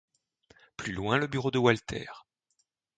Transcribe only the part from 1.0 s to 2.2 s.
le bureau de Walter.